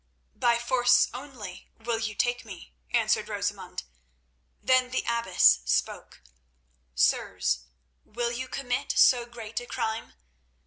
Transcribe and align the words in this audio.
"By 0.33 0.57
force 0.57 1.09
only 1.13 1.69
will 1.77 1.99
you 1.99 2.15
take 2.15 2.43
me," 2.43 2.73
answered 2.89 3.29
Rosamund. 3.29 3.83
Then 4.59 4.89
the 4.89 5.03
abbess 5.07 5.59
spoke. 5.65 6.23
"Sirs, 6.95 7.65
will 8.03 8.31
you 8.31 8.47
commit 8.47 8.93
so 8.97 9.27
great 9.27 9.59
a 9.59 9.67
crime? 9.67 10.13